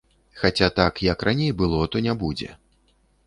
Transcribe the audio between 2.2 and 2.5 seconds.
будзе.